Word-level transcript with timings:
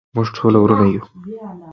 موږ 0.15 0.27
ټول 0.35 0.53
ورونه 0.59 0.85
یو. 0.93 1.03